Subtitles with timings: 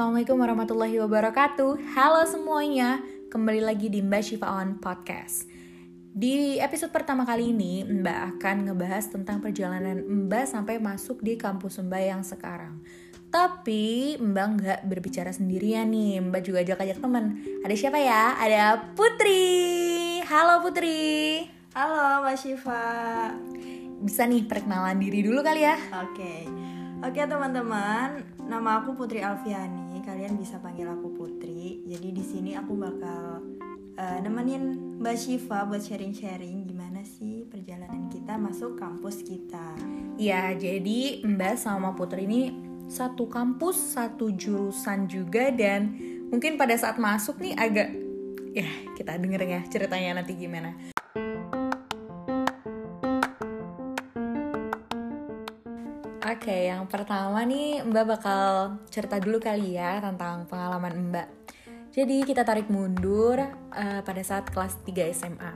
[0.00, 5.44] Assalamualaikum warahmatullahi wabarakatuh Halo semuanya Kembali lagi di Mbak Shifa On Podcast
[6.16, 11.84] Di episode pertama kali ini Mbak akan ngebahas tentang perjalanan Mbak sampai masuk di kampus
[11.84, 12.80] Mbak yang sekarang
[13.28, 17.24] tapi Mbak nggak berbicara sendirian nih, Mbak juga ajak-ajak temen.
[17.62, 18.34] Ada siapa ya?
[18.40, 20.18] Ada Putri.
[20.26, 21.44] Halo Putri.
[21.76, 22.82] Halo Mbak Syifa.
[24.00, 25.78] Bisa nih perkenalan diri dulu kali ya?
[25.94, 26.48] Oke.
[27.00, 29.89] Oke teman-teman, nama aku Putri Alfiani.
[30.20, 31.80] Kalian bisa panggil aku Putri.
[31.88, 33.40] Jadi di sini aku bakal
[33.96, 39.80] uh, nemenin Mbak Syifa buat sharing-sharing gimana sih perjalanan kita masuk kampus kita.
[40.20, 42.52] Ya, jadi Mbak sama Putri ini
[42.84, 45.96] satu kampus, satu jurusan juga dan
[46.28, 47.88] mungkin pada saat masuk nih agak
[48.52, 48.68] ya
[49.00, 50.76] kita denger ya ceritanya nanti gimana.
[56.40, 61.28] Oke, okay, yang pertama nih Mbak bakal cerita dulu kali ya tentang pengalaman Mbak.
[61.92, 63.36] Jadi kita tarik mundur
[63.76, 65.52] uh, pada saat kelas 3 SMA.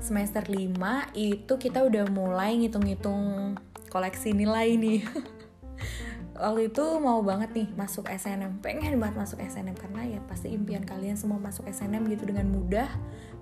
[0.00, 0.80] Semester 5
[1.12, 3.52] itu kita udah mulai ngitung-ngitung
[3.92, 5.04] koleksi nilai nih.
[6.40, 10.82] waktu itu mau banget nih masuk SNM pengen banget masuk SNM karena ya pasti impian
[10.82, 12.90] kalian semua masuk SNM gitu dengan mudah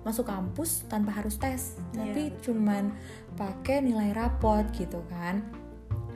[0.05, 2.05] masuk kampus tanpa harus tes yeah.
[2.05, 2.93] tapi cuman
[3.33, 5.41] pakai nilai rapot gitu kan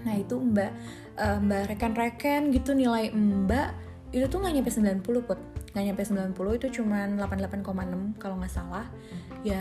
[0.07, 0.71] nah itu mbak
[1.19, 3.75] uh, mbak rekan-rekan gitu nilai mbak
[4.15, 5.39] itu tuh nggak nyampe 90 put.
[5.75, 8.87] Nggak nyampe 90 itu cuman 88,6 kalau nggak salah.
[9.43, 9.59] Ya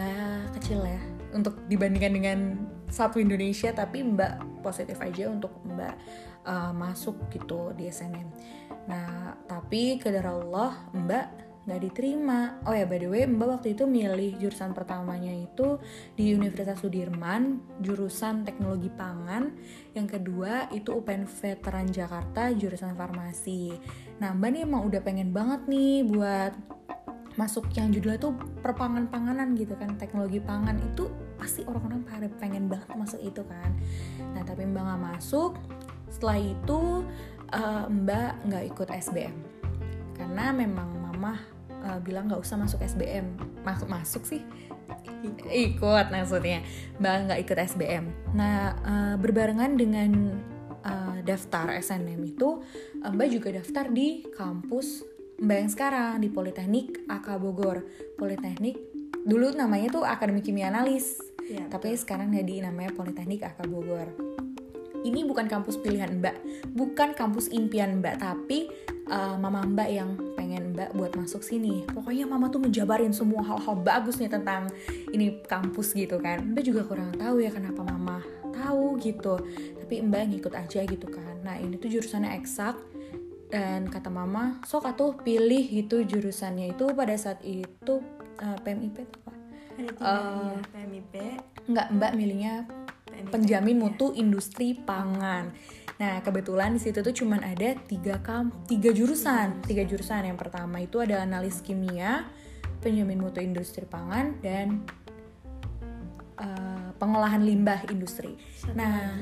[0.54, 1.02] kecil ya.
[1.34, 2.38] Untuk dibandingkan dengan
[2.86, 5.98] satu Indonesia tapi mbak positif aja untuk mbak
[6.46, 8.30] uh, masuk gitu di SNM.
[8.86, 12.62] Nah, tapi kedar Allah Mbak nggak diterima.
[12.62, 15.82] Oh ya, by the way, Mbak waktu itu milih jurusan pertamanya itu
[16.14, 19.50] di Universitas Sudirman, jurusan Teknologi Pangan.
[19.92, 23.74] Yang kedua itu UPN Veteran Jakarta, jurusan Farmasi.
[24.22, 26.54] Nah, Mbak nih emang udah pengen banget nih buat
[27.36, 28.32] masuk yang judulnya tuh
[28.64, 33.76] perpangan-panganan gitu kan teknologi pangan itu pasti orang-orang pada pengen banget masuk itu kan
[34.32, 35.60] nah tapi mbak nggak masuk
[36.08, 37.04] setelah itu
[37.52, 39.36] uh, Mbak nggak ikut SBM
[40.16, 41.55] karena memang Mama
[41.86, 44.42] uh, bilang nggak usah masuk SBM masuk masuk sih.
[45.46, 46.06] Ikut.
[46.10, 46.66] Maksudnya.
[46.98, 48.04] Mbak nggak ikut SBM
[48.34, 50.34] nah uh, berbarengan dengan
[50.82, 52.60] uh, daftar SNM itu
[53.06, 57.84] Mbak juga daftar di kampus Mbak yang sekarang di Politeknik AK Bogor.
[58.16, 58.80] Politeknik
[59.28, 61.20] dulu namanya tuh Akademi Kimia Analis.
[61.46, 64.08] Ya, tapi sekarang jadi namanya Politeknik AK Bogor.
[65.04, 66.36] Ini bukan kampus pilihan Mbak,
[66.74, 68.66] bukan kampus impian Mbak, tapi
[69.12, 70.10] uh, mama Mbak yang
[70.56, 71.84] pengen Mbak buat masuk sini.
[71.84, 74.72] Pokoknya mama tuh menjabarin semua hal-hal bagus nih tentang
[75.12, 76.40] ini kampus gitu kan.
[76.56, 78.24] Mbak juga kurang tahu ya kenapa mama
[78.56, 79.36] tahu gitu.
[79.76, 81.44] Tapi Mbak ngikut aja gitu kan.
[81.44, 82.72] Nah ini tuh jurusannya eksak
[83.52, 88.00] dan kata mama sok atuh pilih gitu jurusannya itu pada saat itu
[88.40, 89.32] uh, PMIP apa?
[90.00, 91.14] Uh, PMIP.
[91.68, 92.64] Enggak, Mbak milihnya
[93.30, 95.52] penjamin mutu industri pangan.
[95.96, 100.28] Nah kebetulan di situ tuh cuman ada tiga kam tiga jurusan, tiga jurusan.
[100.28, 102.28] Yang pertama itu ada analis kimia,
[102.84, 104.84] penjamin mutu industri pangan dan
[106.36, 108.36] uh, pengolahan limbah industri.
[108.60, 109.16] Satu nah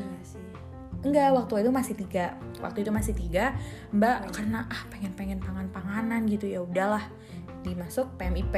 [1.04, 2.34] enggak waktu itu masih tiga.
[2.58, 3.54] Waktu itu masih tiga.
[3.94, 7.06] Mbak karena ah pengen pengen pangan panganan gitu ya udahlah.
[7.62, 8.54] Dimasuk PMIP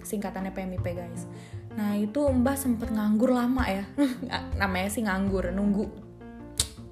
[0.00, 1.28] singkatannya PMIP guys
[1.78, 3.86] Nah itu Mbah sempet nganggur lama ya
[4.60, 5.86] Namanya sih nganggur, nunggu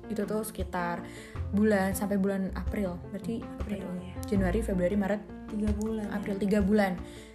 [0.06, 1.02] Itu tuh sekitar
[1.50, 4.14] bulan sampai bulan April Berarti April, ya.
[4.28, 6.14] Januari, Februari, Maret tiga bulan ya.
[6.14, 6.92] April tiga bulan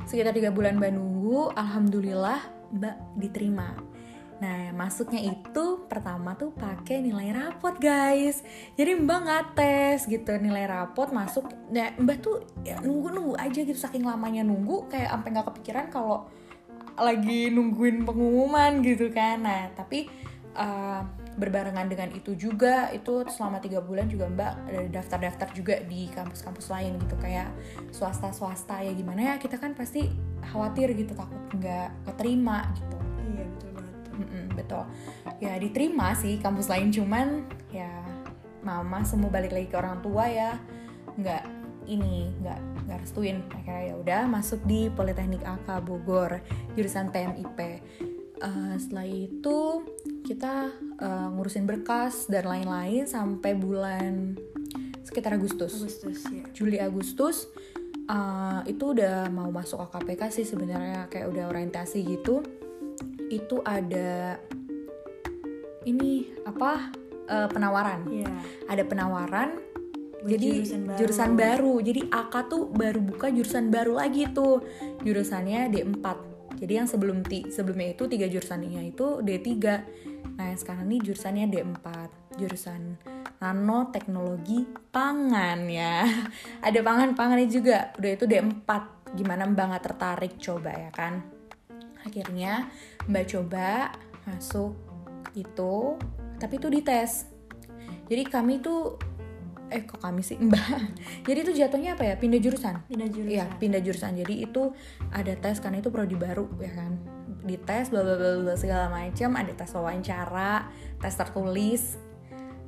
[0.07, 2.39] Sekitar tiga bulan Mbak nunggu Alhamdulillah
[2.71, 3.75] Mbak diterima
[4.43, 8.43] Nah, masuknya itu pertama tuh pakai nilai rapot, guys.
[8.75, 11.47] Jadi Mbak nggak tes gitu nilai rapot masuk.
[11.71, 16.27] Nah, Mbak tuh ya, nunggu-nunggu aja gitu saking lamanya nunggu kayak sampai nggak kepikiran kalau
[16.97, 19.41] lagi nungguin pengumuman gitu kan.
[19.41, 20.09] Nah tapi
[20.57, 21.01] uh,
[21.33, 26.69] berbarengan dengan itu juga itu selama tiga bulan juga mbak ada daftar-daftar juga di kampus-kampus
[26.69, 27.15] lain gitu.
[27.17, 27.49] Kayak
[27.89, 30.13] swasta-swasta ya gimana ya kita kan pasti
[30.53, 32.97] khawatir gitu takut nggak keterima gitu.
[33.33, 33.95] Iya betul banget.
[34.13, 34.83] Mm -mm, betul.
[35.41, 37.89] Ya diterima sih kampus lain cuman ya
[38.63, 40.55] mama semua balik lagi ke orang tua ya
[41.19, 43.43] nggak ini nggak nggak restuin.
[43.51, 46.39] Akhirnya ya udah masuk di Politeknik AK Bogor
[46.75, 47.59] jurusan PMIP
[48.43, 49.59] uh, eh, setelah itu
[50.23, 54.39] kita uh, ngurusin berkas dan lain-lain sampai bulan
[55.03, 56.43] sekitar Agustus, Agustus ya.
[56.55, 57.51] Juli Agustus
[58.07, 62.43] uh, itu udah mau masuk AKPK sih sebenarnya kayak udah orientasi gitu.
[63.27, 64.39] Itu ada
[65.83, 66.91] ini apa
[67.27, 68.07] uh, penawaran.
[68.07, 68.31] Yeah.
[68.71, 69.59] ada penawaran
[70.23, 70.97] jadi jurusan baru.
[70.99, 71.73] jurusan baru.
[71.83, 74.63] Jadi AK tuh baru buka jurusan baru lagi tuh.
[75.03, 76.05] Jurusannya D4.
[76.63, 79.51] Jadi yang sebelum ti sebelumnya itu tiga jurusannya itu D3.
[80.33, 81.87] Nah, yang sekarang nih jurusannya D4.
[82.39, 82.81] Jurusan
[83.43, 84.63] nanoteknologi
[84.95, 86.07] pangan ya.
[86.67, 87.91] Ada pangan-pangannya juga.
[87.99, 88.69] Udah itu D4.
[89.13, 91.21] Gimana Mbak nggak tertarik coba ya kan?
[92.03, 92.71] Akhirnya
[93.11, 93.91] Mbak coba
[94.23, 94.73] masuk
[95.35, 95.99] itu,
[96.39, 97.27] tapi itu dites.
[98.07, 98.99] Jadi kami tuh
[99.73, 100.65] eh kok kami sih Mbak.
[101.27, 102.15] Jadi itu jatuhnya apa ya?
[102.15, 102.85] Pindah jurusan.
[102.85, 104.13] pindah jurusan Iya, pindah jurusan.
[104.21, 104.71] Jadi itu
[105.09, 107.01] ada tes karena itu prodi baru ya kan.
[107.43, 110.69] Dites bla bla bla bla segala macam, ada tes wawancara,
[111.01, 111.99] tes tertulis,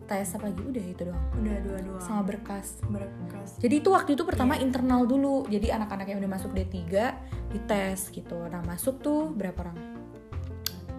[0.06, 1.26] tes apa lagi udah itu doang.
[1.42, 2.84] udah dua-dua Sama berkas.
[2.90, 5.46] berkas Jadi itu waktu itu pertama internal dulu.
[5.48, 6.76] Jadi anak-anak yang udah masuk D3
[7.54, 8.38] dites gitu.
[8.52, 9.78] Nah, masuk tuh berapa orang?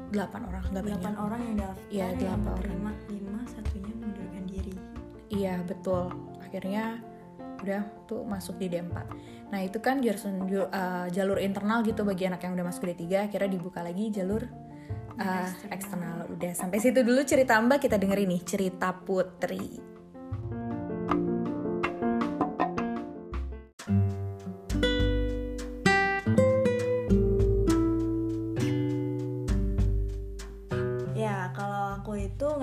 [0.07, 1.03] 8 orang, nggak banyak.
[1.03, 2.73] delapan orang yang daftar yang delapan orang.
[2.73, 3.66] lima mengundurkan diri
[5.31, 6.13] Iya betul.
[6.43, 7.03] Akhirnya
[7.57, 8.97] udah tuh masuk di D4.
[9.51, 13.31] Nah itu kan jurusan ju- uh, jalur internal gitu bagi anak yang udah masuk D3.
[13.31, 14.45] Akhirnya dibuka lagi jalur
[15.19, 16.29] uh, eksternal.
[16.31, 19.96] Udah sampai situ dulu cerita Mbak kita dengerin nih cerita Putri.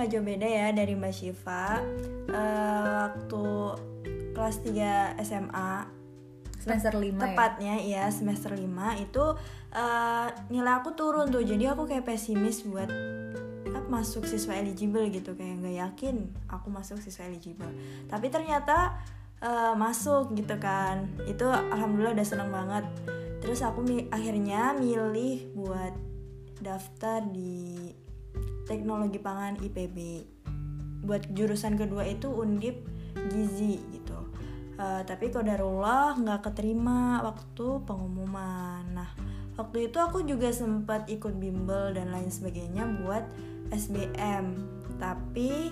[0.03, 1.79] Nggak jauh beda ya dari Mbak Syifa.
[2.27, 3.45] Eh, waktu
[4.35, 5.87] kelas 3 SMA,
[6.59, 7.21] Semester 5 ya.
[7.23, 9.25] tepatnya ya semester 5 itu
[9.71, 11.39] eh, nilai aku turun tuh.
[11.39, 12.91] Jadi aku kayak pesimis buat
[13.71, 17.71] apa, masuk siswa eligible gitu kayak nggak yakin aku masuk siswa eligible.
[18.11, 18.99] Tapi ternyata
[19.39, 21.07] eh, masuk gitu kan.
[21.23, 22.83] Itu alhamdulillah udah seneng banget.
[23.39, 25.95] Terus aku mi- akhirnya milih buat
[26.59, 27.91] daftar di
[28.73, 29.97] teknologi pangan IPB
[31.05, 32.81] buat jurusan kedua itu undip
[33.29, 34.17] gizi gitu.
[34.73, 38.81] Eh, tapi kodarullah nggak keterima waktu pengumuman.
[38.97, 39.09] Nah
[39.53, 43.21] waktu itu aku juga sempat ikut bimbel dan lain sebagainya buat
[43.69, 44.57] SBM
[44.97, 45.69] tapi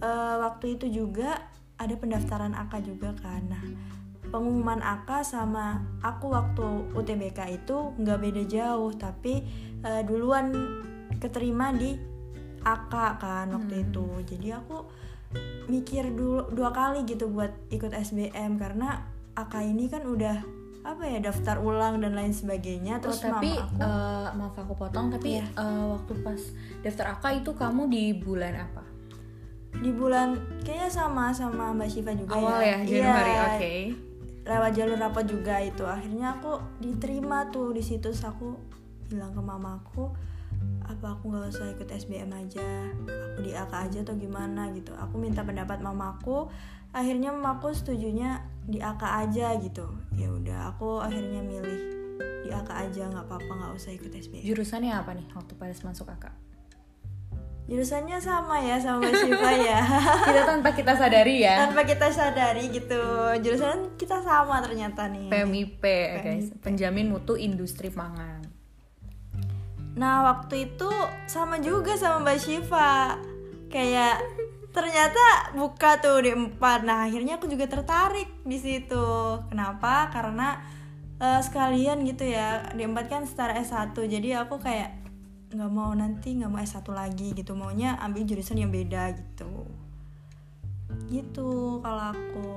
[0.00, 1.44] eh, waktu itu juga
[1.76, 3.44] ada pendaftaran AK juga kan.
[3.52, 3.64] Nah
[4.32, 8.92] pengumuman AK sama aku waktu UTBK itu nggak beda jauh.
[8.96, 9.44] Tapi
[9.84, 10.48] eh, duluan
[11.16, 11.96] keterima di
[12.60, 14.84] AK kan waktu itu jadi aku
[15.68, 20.40] mikir dulu dua kali gitu buat ikut SBM karena AK ini kan udah
[20.80, 24.72] apa ya daftar ulang dan lain sebagainya Oh, terus tapi mama aku uh, maaf aku
[24.74, 25.44] potong tapi Iya.
[25.52, 26.40] uh, waktu pas
[26.80, 28.82] daftar AK itu kamu di bulan apa?
[29.68, 30.32] di bulan
[30.64, 33.30] kayaknya sama sama Mbak Syifa juga Awal ya, ya Januari.
[33.30, 33.74] Iya, Oke.
[34.48, 38.56] lewat jalur rapat juga itu akhirnya aku diterima tuh di situ aku
[39.06, 40.08] bilang ke mamaku
[40.88, 42.64] apa aku nggak usah ikut SBM aja?
[43.36, 44.96] Aku di AK aja atau gimana gitu?
[44.96, 46.50] Aku minta pendapat mamaku
[46.90, 49.86] akhirnya mamaku setujunya di AK aja gitu.
[50.16, 51.80] Ya udah aku akhirnya milih
[52.42, 53.06] di AK aja.
[53.12, 56.48] Nggak apa-apa nggak usah ikut SBM Jurusannya apa nih waktu pas masuk AK?
[57.68, 59.84] jurusannya sama ya sama Syifa ya.
[60.32, 61.68] Kita tanpa kita sadari ya.
[61.68, 62.96] tanpa kita sadari gitu.
[63.44, 65.28] Jurusan kita sama ternyata nih.
[65.28, 65.84] PMIP
[66.24, 68.37] guys, penjamin mutu industri pangan.
[69.98, 70.88] Nah waktu itu
[71.26, 73.18] sama juga sama Mbak Syifa.
[73.66, 74.22] Kayak
[74.70, 76.86] ternyata buka tuh di empat.
[76.86, 79.42] Nah akhirnya aku juga tertarik di situ.
[79.50, 80.06] Kenapa?
[80.14, 80.62] Karena
[81.18, 82.70] eh, sekalian gitu ya.
[82.70, 84.94] Di empat kan setara S1 Jadi aku kayak
[85.48, 87.58] nggak mau nanti nggak mau S1 lagi gitu.
[87.58, 89.66] Maunya ambil jurusan yang beda gitu.
[91.10, 92.48] Gitu kalau aku.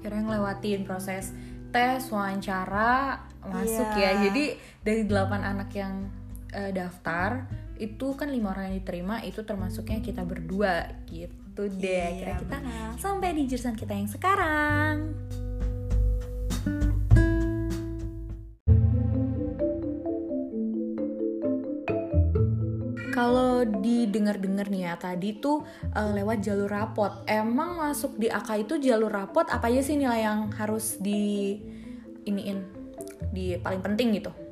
[0.00, 1.36] Akhirnya ngelewatin proses
[1.76, 4.16] tes, wawancara, masuk Iya.
[4.16, 4.24] ya.
[4.30, 4.44] Jadi
[4.80, 6.08] dari 8 anak yang
[6.56, 7.44] eh, daftar
[7.76, 11.84] itu kan lima orang yang diterima itu termasuknya kita berdua gitu deh.
[11.84, 12.90] Iya, Kira kita benar.
[12.96, 15.12] sampai di jurusan kita yang sekarang.
[23.16, 27.24] Kalau didengar-dengar nih ya tadi tuh eh, lewat jalur rapot.
[27.28, 31.56] Emang masuk di AK itu jalur rapot apa aja sih nilai yang harus di
[32.28, 32.60] iniin
[33.32, 34.45] di paling penting gitu?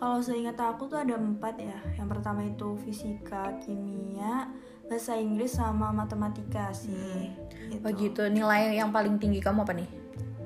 [0.00, 1.76] Kalau seingat aku tuh ada empat ya.
[1.94, 4.48] Yang pertama itu fisika, kimia,
[4.88, 7.28] bahasa Inggris sama matematika sih.
[7.68, 7.84] Gitu.
[7.84, 8.22] Oh gitu.
[8.26, 9.88] Nilai yang paling tinggi kamu apa nih?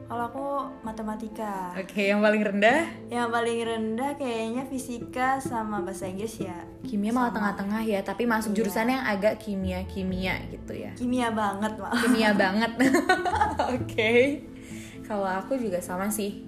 [0.04, 0.46] Kalau aku
[0.82, 1.73] matematika.
[1.73, 6.54] Oke, yang paling rendah Yang paling rendah kayaknya fisika sama bahasa Inggris ya.
[6.84, 8.56] kimia malah tengah-tengah ya, tapi masuk Iya.
[8.58, 10.92] jurusan yang agak kimia-kimia gitu ya.
[10.92, 11.96] Kimia banget malah.
[11.96, 12.73] Kimia banget.
[13.75, 14.12] Oke.
[15.00, 16.44] Kalau aku juga sama sih.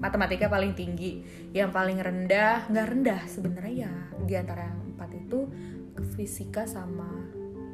[0.00, 1.20] Matematika paling tinggi.
[1.52, 3.94] Yang paling rendah, nggak rendah sebenarnya ya.
[4.24, 5.46] Di antara yang empat itu
[6.16, 7.08] fisika sama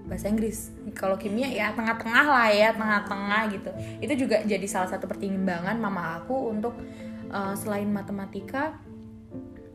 [0.07, 5.11] bahasa Inggris kalau kimia ya tengah-tengah lah ya tengah-tengah gitu itu juga jadi salah satu
[5.11, 6.79] pertimbangan mama aku untuk
[7.35, 8.79] uh, selain matematika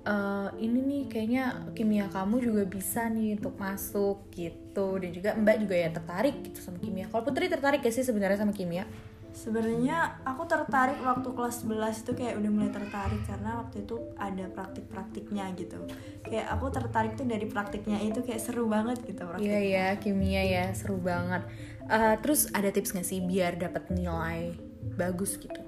[0.08, 1.43] uh, ini nih kayaknya
[1.75, 6.60] kimia kamu juga bisa nih untuk masuk gitu dan juga mbak juga ya tertarik gitu
[6.63, 8.88] sama kimia kalau putri tertarik gak sih sebenarnya sama kimia
[9.32, 14.46] Sebenarnya aku tertarik waktu kelas 11 itu kayak udah mulai tertarik karena waktu itu ada
[14.52, 15.80] praktik-praktiknya gitu.
[16.28, 20.66] Kayak aku tertarik tuh dari praktiknya itu kayak seru banget gitu Iya ya, kimia ya
[20.76, 21.48] seru banget.
[21.88, 24.52] Uh, terus ada tips gak sih biar dapat nilai
[25.00, 25.64] bagus gitu?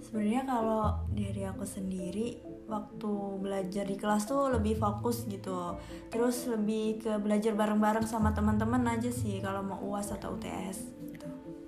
[0.00, 5.78] Sebenarnya kalau dari aku sendiri waktu belajar di kelas tuh lebih fokus gitu
[6.10, 10.95] terus lebih ke belajar bareng-bareng sama teman-teman aja sih kalau mau uas atau UTS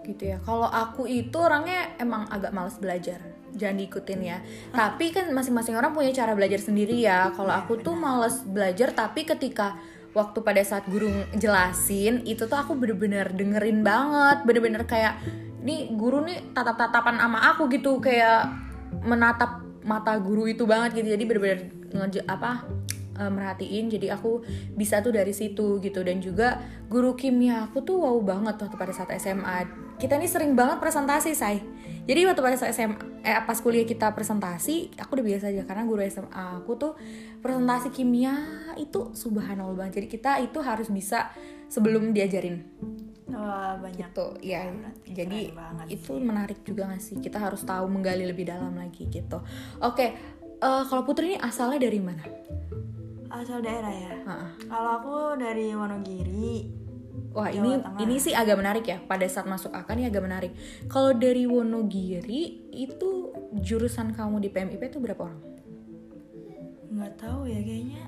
[0.09, 0.41] gitu ya.
[0.41, 3.21] Kalau aku itu orangnya emang agak males belajar
[3.53, 4.39] jangan diikutin ya.
[4.73, 7.33] Tapi kan masing-masing orang punya cara belajar sendiri ya.
[7.37, 9.77] Kalau aku tuh males belajar tapi ketika
[10.17, 14.45] waktu pada saat guru jelasin itu tuh aku bener-bener dengerin banget.
[14.49, 15.21] Bener-bener kayak
[15.61, 18.01] nih guru nih tatap-tatapan sama aku gitu.
[18.01, 18.53] Kayak
[19.05, 21.13] menatap mata guru itu banget gitu.
[21.13, 21.61] Jadi bener-bener
[22.29, 22.65] apa
[23.19, 23.91] uh, merhatiin.
[23.91, 24.47] Jadi aku
[24.79, 26.01] bisa tuh dari situ gitu.
[26.07, 29.67] Dan juga guru kimia aku tuh wow banget waktu pada saat SMA
[29.99, 31.59] kita ini sering banget presentasi say.
[32.09, 32.97] Jadi waktu pada saat SMA
[33.27, 35.63] eh, pas kuliah kita presentasi aku udah biasa aja.
[35.67, 36.93] Karena guru SMA aku tuh
[37.43, 38.39] presentasi kimia
[38.79, 40.01] itu subhanallah banget.
[40.01, 41.35] Jadi kita itu harus bisa
[41.67, 42.63] sebelum diajarin.
[43.29, 44.09] Wah banyak.
[44.09, 44.65] Gitu ya
[45.05, 45.53] jadi
[45.91, 46.23] itu sih.
[46.23, 47.17] menarik juga gak sih?
[47.21, 49.43] Kita harus tahu menggali lebih dalam lagi gitu.
[49.83, 52.25] Oke uh, kalau Putri ini asalnya dari mana
[53.29, 54.13] asal daerah ya
[54.69, 56.79] kalau aku dari Wonogiri
[57.37, 58.01] Wah Jawa ini Tengah.
[58.03, 60.53] ini sih agak menarik ya pada saat masuk akal ini agak menarik.
[60.89, 65.43] Kalau dari Wonogiri itu jurusan kamu di PMIP itu berapa orang?
[66.89, 68.05] Nggak tahu ya kayaknya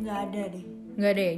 [0.00, 0.64] nggak ada deh.
[0.96, 1.34] Nggak ada ya?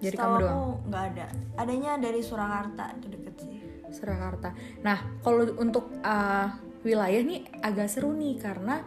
[0.00, 0.48] Jadi kamu doang?
[0.54, 1.26] aku nggak ada.
[1.58, 3.58] Adanya dari Surakarta itu deket sih.
[3.90, 4.48] Surakarta.
[4.86, 6.48] Nah kalau untuk uh,
[6.86, 8.80] wilayah nih agak seru nih karena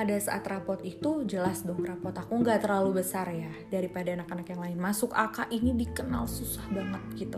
[0.00, 3.52] pada saat rapot itu jelas dong rapot aku nggak terlalu besar ya.
[3.68, 4.76] Daripada anak-anak yang lain.
[4.80, 7.36] Masuk AK ini dikenal susah banget gitu.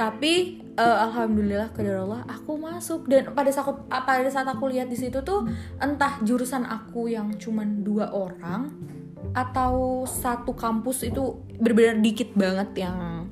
[0.00, 3.04] Tapi uh, alhamdulillah Allah aku masuk.
[3.04, 5.44] Dan pada saat aku, pada saat aku lihat di situ tuh
[5.76, 8.72] entah jurusan aku yang cuman dua orang
[9.36, 13.28] atau satu kampus itu benar-benar dikit banget yang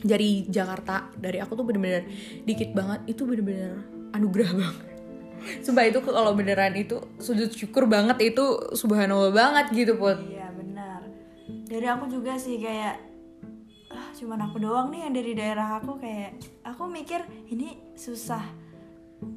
[0.00, 2.08] dari Jakarta dari aku tuh bener-bener
[2.48, 3.84] dikit banget itu bener-bener
[4.16, 4.89] anugerah banget
[5.64, 8.44] Sumpah itu kalau beneran itu sujud syukur banget itu
[8.76, 10.18] subhanallah banget gitu put.
[10.20, 11.00] Iya benar.
[11.66, 12.96] Dari aku juga sih kayak
[13.90, 18.40] ah cuman aku doang nih yang dari daerah aku kayak Aku mikir ini susah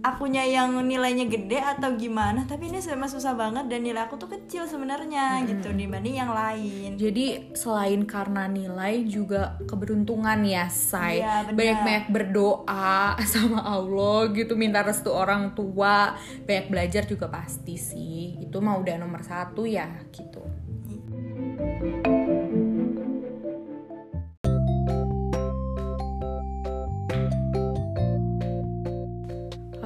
[0.03, 4.27] akunya yang nilainya gede atau gimana tapi ini memang susah banget dan nilai aku tuh
[4.31, 5.45] kecil sebenarnya hmm.
[5.47, 6.99] gitu dibanding yang lain.
[6.99, 14.83] Jadi selain karena nilai juga keberuntungan ya say ya, banyak-banyak berdoa sama Allah gitu minta
[14.83, 16.15] restu orang tua.
[16.43, 18.39] Banyak belajar juga pasti sih.
[18.43, 20.43] Itu mah udah nomor satu ya gitu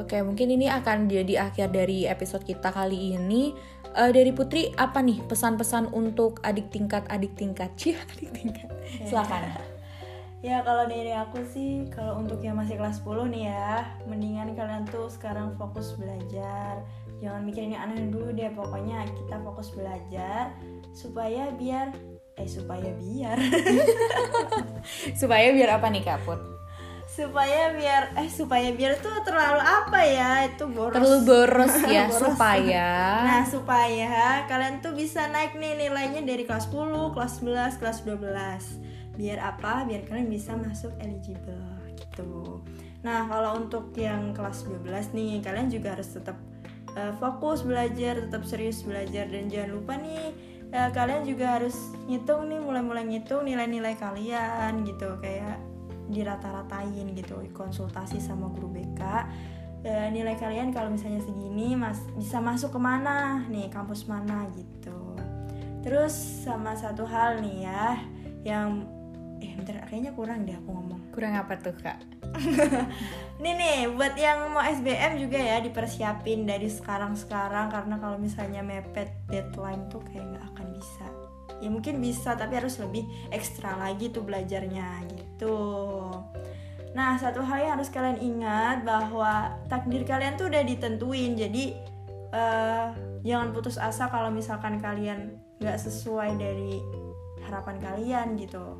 [0.07, 3.51] Oke, mungkin ini akan jadi akhir dari episode kita kali ini.
[3.91, 7.75] Uh, dari Putri, apa nih pesan-pesan untuk adik tingkat adik tingkat?
[7.79, 8.71] Cia, adik tingkat.
[9.03, 9.59] Silakan.
[10.47, 14.87] ya kalau dari aku sih, kalau untuk yang masih kelas 10 nih ya, mendingan kalian
[14.87, 16.87] tuh sekarang fokus belajar.
[17.19, 20.55] Jangan mikirin yang aneh dulu deh, pokoknya kita fokus belajar
[20.95, 21.91] supaya biar
[22.39, 23.35] eh supaya biar
[25.19, 26.56] supaya biar apa nih Kak Put?
[27.17, 30.93] Supaya biar eh supaya biar tuh terlalu apa ya itu boros.
[30.93, 32.21] Terlalu boros ya boros.
[32.21, 32.89] supaya.
[33.25, 39.17] Nah supaya kalian tuh bisa naik nih nilainya dari kelas 10 kelas 11 kelas 12
[39.17, 39.89] biar apa?
[39.89, 41.57] Biar kalian bisa masuk eligible
[41.97, 42.61] gitu.
[43.01, 46.37] Nah kalau untuk yang kelas 12 nih kalian juga harus tetap
[46.93, 49.25] uh, fokus belajar tetap serius belajar.
[49.25, 50.37] Dan jangan lupa nih
[50.69, 51.73] uh, kalian juga harus
[52.05, 55.17] ngitung nih mulai-mulai ngitung nilai-nilai kalian gitu.
[55.17, 55.57] Kayak
[56.07, 59.01] dirata-ratain gitu konsultasi sama guru BK
[59.83, 65.15] e, nilai kalian kalau misalnya segini mas bisa masuk ke mana nih kampus mana gitu.
[65.85, 67.85] Terus sama satu hal nih ya
[68.43, 68.83] yang
[69.39, 71.01] eh bentar kayaknya kurang deh aku ngomong.
[71.13, 72.01] Kurang apa tuh kak?
[73.39, 78.65] Ini nih buat yang mau SBM juga ya dipersiapin dari sekarang sekarang karena kalau misalnya
[78.65, 81.07] mepet deadline tuh kayak nggak akan bisa.
[81.57, 85.26] Ya mungkin bisa tapi harus lebih ekstra lagi tuh belajarnya gitu
[86.97, 91.63] nah satu hal yang harus kalian ingat bahwa takdir kalian tuh udah ditentuin jadi
[92.33, 92.89] uh,
[93.21, 96.81] jangan putus asa kalau misalkan kalian nggak sesuai dari
[97.45, 98.77] harapan kalian gitu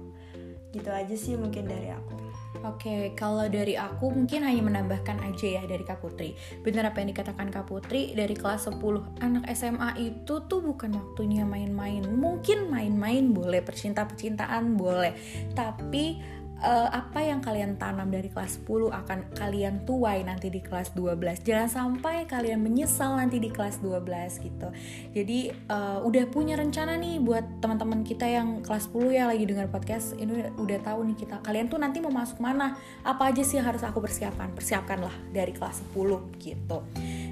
[0.74, 2.28] gitu aja sih mungkin dari aku
[2.66, 6.34] Oke, kalau dari aku mungkin hanya menambahkan aja ya dari Kak Putri.
[6.66, 8.82] Benar apa yang dikatakan Kak Putri, dari kelas 10
[9.22, 12.02] anak SMA itu tuh bukan waktunya main-main.
[12.02, 15.14] Mungkin main-main boleh, percinta-percintaan boleh.
[15.54, 16.18] Tapi
[16.62, 21.46] uh, apa yang kalian tanam dari kelas 10 akan kalian tuai nanti di kelas 12
[21.46, 24.68] jangan sampai kalian menyesal nanti di kelas 12 gitu.
[25.14, 29.70] Jadi uh, udah punya rencana nih buat teman-teman kita yang kelas 10 ya lagi dengar
[29.70, 32.78] podcast ini udah tahu nih kita kalian tuh nanti mau masuk mana?
[33.06, 36.78] Apa aja sih harus aku persiapkan persiapkanlah dari kelas 10 gitu.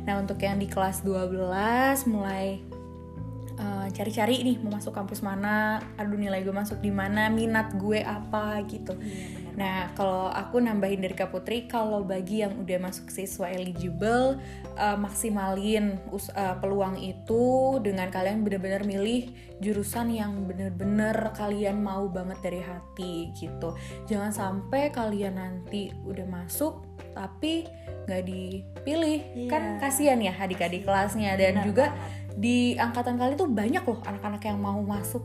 [0.06, 2.75] Nah untuk yang di kelas 12 mulai
[3.58, 8.06] eh, cari-cari nih mau masuk kampus mana, aduh nilai gue masuk di mana, minat gue
[8.06, 8.94] apa gitu.
[8.96, 14.38] Iya, nah kalau aku nambahin dari Kak Putri, kalau bagi yang udah masuk siswa eligible,
[14.78, 19.34] uh, maksimalin uh, peluang itu dengan kalian bener-bener milih
[19.64, 23.74] jurusan yang bener-bener kalian mau banget dari hati gitu.
[24.06, 26.85] Jangan sampai kalian nanti udah masuk
[27.16, 27.66] tapi
[28.06, 29.50] nggak dipilih, yeah.
[29.50, 31.86] kan kasihan ya adik-adik kelasnya dan Benar juga
[32.36, 35.24] di angkatan kali tuh banyak loh anak-anak yang mau masuk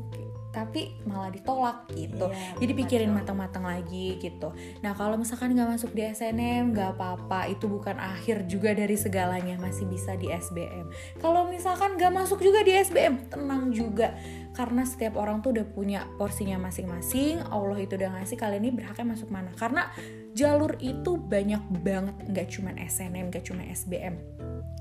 [0.51, 2.27] tapi malah ditolak gitu.
[2.27, 4.51] Iya, jadi pikirin matang-matang lagi gitu.
[4.83, 7.47] Nah kalau misalkan nggak masuk di SNM nggak apa-apa.
[7.47, 10.91] Itu bukan akhir juga dari segalanya masih bisa di SBM
[11.23, 14.13] kalau misalkan nggak masuk juga di SBM tenang juga
[14.51, 19.07] karena setiap orang tuh udah punya porsinya masing-masing Allah itu udah ngasih kalian ini berhaknya
[19.15, 19.51] masuk mana.
[19.55, 19.89] Karena
[20.35, 24.19] jalur itu banyak banget nggak cuma SNM nggak cuma SBM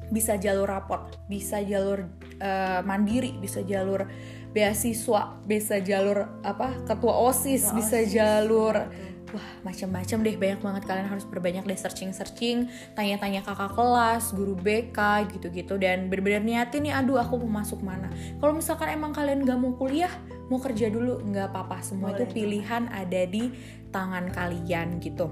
[0.09, 2.09] bisa jalur raport, bisa jalur
[2.41, 4.09] uh, mandiri, bisa jalur
[4.49, 8.89] beasiswa, bisa jalur apa ketua osis, bisa jalur
[9.33, 10.35] wah macam-macam deh.
[10.35, 10.83] Banyak banget.
[10.85, 15.77] Kalian harus berbanyak deh searching searching tanya-tanya kakak kelas guru BK gitu-gitu.
[15.79, 18.09] Dan bener-bener niatin nih aduh aku mau masuk mana?
[18.41, 20.11] Kalau misalkan emang kalian gak mau kuliah
[20.49, 21.77] mau kerja dulu nggak apa-apa.
[21.85, 22.25] Semua Boleh.
[22.25, 23.53] itu pilihan ada di
[23.93, 25.29] tangan kalian gitu.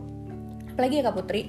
[0.77, 1.41] Apalagi ya kak Putri?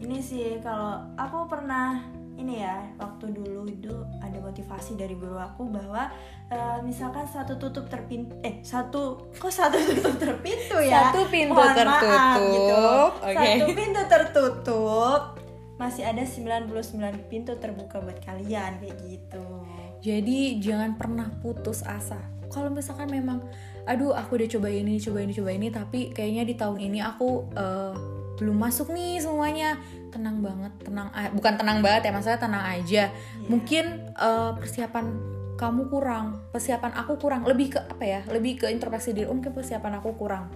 [0.00, 2.00] Ini sih kalau aku pernah
[2.34, 6.10] ini ya waktu dulu itu ada motivasi dari guru aku bahwa
[6.50, 11.10] uh, misalkan satu tutup terpintu eh satu kok satu tutup terpintu ya?
[11.10, 12.10] Satu pintu Mohon tertutup.
[12.10, 12.82] maaf, gitu.
[13.22, 13.36] Okay.
[13.36, 15.22] satu pintu tertutup
[15.74, 16.70] masih ada 99
[17.26, 19.46] pintu terbuka buat kalian kayak gitu.
[20.04, 22.20] Jadi jangan pernah putus asa.
[22.52, 23.42] Kalau misalkan memang
[23.84, 27.28] aduh aku udah coba ini coba ini coba ini tapi kayaknya di tahun ini aku
[27.52, 27.94] uh,
[28.38, 29.78] belum masuk nih semuanya.
[30.10, 33.10] Tenang banget tenang bukan tenang banget ya maksudnya tenang aja.
[33.10, 33.48] Yeah.
[33.50, 33.84] mungkin
[34.18, 37.46] uh, persiapan kamu kurang persiapan aku kurang.
[37.46, 39.30] Lebih ke apa ya lebih ke introspeksi diri.
[39.30, 40.50] Mungkin persiapan aku kurang.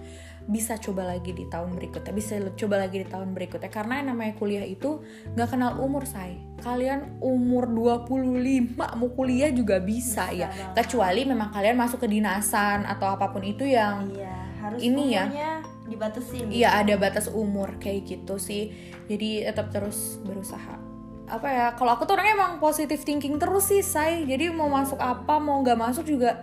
[0.49, 3.71] Bisa coba lagi di tahun berikutnya bisa coba lagi di tahun berikutnya.
[3.71, 4.99] Karena yang namanya kuliah itu
[5.35, 6.35] nggak kenal umur say.
[6.59, 10.47] Kalian umur 25 mau kuliah juga bisa, bisa ya.
[10.51, 10.75] banget.
[10.83, 15.25] kecuali memang kalian masuk ke dinasan atau apa pun itu yang iya, harus ini ya
[15.89, 18.71] dibatasin iya ada batas umur kayak gitu sih.
[19.09, 20.77] Jadi tetap terus berusaha.
[21.29, 24.97] Apa ya kalau aku tuh orangnya emang positive thinking terus sih say jadi mau masuk
[24.97, 26.41] apa mau nggak masuk juga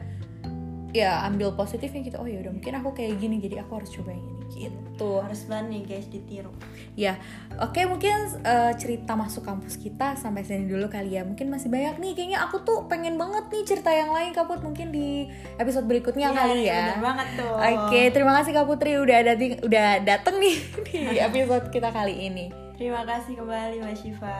[0.94, 4.14] ya ambil positifnya gitu oh ya udah mungkin aku kayak gini jadi aku harus coba
[4.14, 5.20] yang ini gitu.
[5.20, 6.48] Harus berani guys ditiru.
[6.96, 7.20] Ya
[7.60, 8.14] oke okay, mungkin
[8.46, 11.22] uh, cerita masuk kampus kita sampai sini dulu kali ya.
[11.26, 14.94] Mungkin masih banyak nih kayaknya aku tuh pengen banget nih cerita yang lain kaput mungkin
[14.94, 15.28] di
[15.60, 16.96] episode berikutnya ya, kali ya.
[17.02, 17.52] banget tuh.
[17.52, 20.56] Oke okay, terima kasih kak Putri udah ada udah dateng nih
[21.12, 24.36] di episode kita kali ini Terima kasih kembali Mbak Syifa.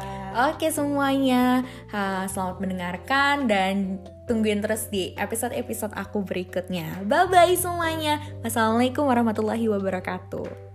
[0.53, 1.65] Oke semuanya,
[2.29, 7.01] selamat mendengarkan dan tungguin terus di episode-episode aku berikutnya.
[7.09, 8.21] Bye bye semuanya.
[8.45, 10.66] Wassalamualaikum warahmatullahi wabarakatuh.